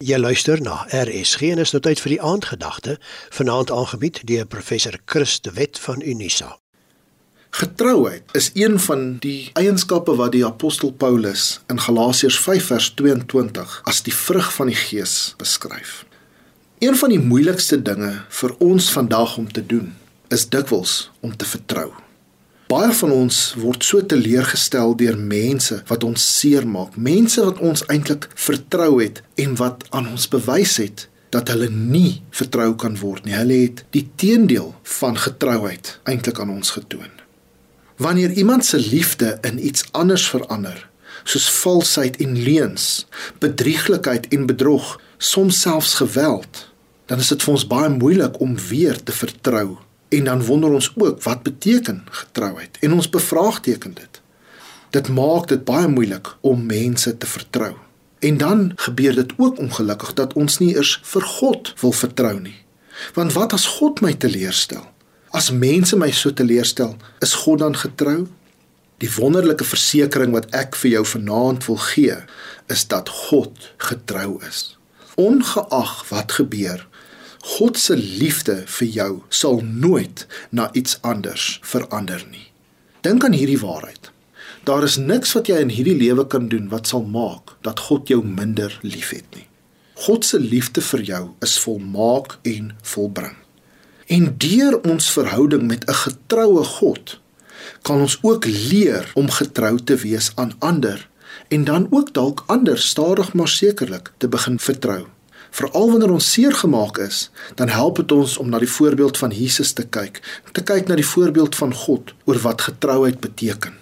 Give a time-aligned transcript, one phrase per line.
[0.00, 2.94] Jy luister na RSG en is nou tyd vir die aandgedagte
[3.36, 6.54] vanaand aangebied deur professor Chris de Wet van Unisa.
[7.52, 13.76] Getrouheid is een van die eienskappe wat die apostel Paulus in Galasiërs 5 vers 22
[13.92, 16.06] as die vrug van die Gees beskryf.
[16.80, 19.92] Een van die moeilikste dinge vir ons vandag om te doen
[20.32, 21.90] is dikwels om te vertrou.
[22.70, 28.28] Baie van ons word so teleurgestel deur mense wat ons seermaak, mense wat ons eintlik
[28.38, 33.34] vertrou het en wat aan ons bewys het dat hulle nie vertrou kan word nie.
[33.34, 37.10] Hulle het die teendeel van getrouheid eintlik aan ons getoon.
[37.98, 40.86] Wanneer iemand se liefde in iets anders verander,
[41.26, 43.06] soos valsheid en leuns,
[43.42, 46.68] bedrieglikheid en bedrog, soms selfs geweld,
[47.10, 49.80] dan is dit vir ons baie moeilik om weer te vertrou
[50.10, 54.20] En dan wonder ons ook wat beteken getrouheid en ons bevraagteken dit.
[54.90, 57.74] Dit maak dit baie moeilik om mense te vertrou.
[58.18, 62.58] En dan gebeur dit ook ongelukkig dat ons nie eers vir God wil vertrou nie.
[63.14, 64.84] Want wat as God my teleurstel?
[65.30, 68.26] As mense my so teleurstel, is God dan getrou?
[69.00, 72.16] Die wonderlike versekering wat ek vir jou vanaand wil gee,
[72.68, 74.74] is dat God getrou is.
[75.14, 76.82] Ongeag wat gebeur,
[77.40, 82.50] God se liefde vir jou sal nooit na iets anders verander nie.
[83.00, 84.10] Dink aan hierdie waarheid.
[84.68, 88.12] Daar is niks wat jy in hierdie lewe kan doen wat sal maak dat God
[88.12, 89.46] jou minder liefhet nie.
[90.04, 93.36] God se liefde vir jou is volmaak en volbring.
[94.06, 97.20] En deur ons verhouding met 'n getroue God
[97.82, 101.08] kan ons ook leer om getrou te wees aan ander
[101.48, 105.06] en dan ook dalk ander stadig maar sekerlik te begin vertrou.
[105.50, 109.30] Veral wanneer ons seer gemaak is, dan help dit ons om na die voorbeeld van
[109.34, 113.74] Jesus te kyk, te kyk na die voorbeeld van God oor wat getrouheid beteken.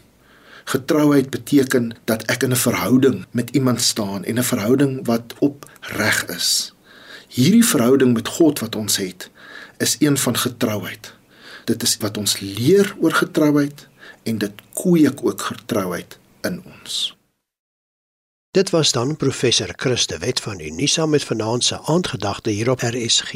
[0.69, 6.27] Getrouheid beteken dat ek in 'n verhouding met iemand staan en 'n verhouding wat opreg
[6.27, 6.75] is.
[7.29, 9.31] Hierdie verhouding met God wat ons het,
[9.77, 11.13] is een van getrouheid.
[11.65, 13.89] Dit is wat ons leer oor getrouheid
[14.23, 17.18] en dit kweek ook getrouheid in ons.
[18.51, 23.33] Dit was dan professor Christe Wet van Unisa met vanaand se aandgedagte hier op RSG.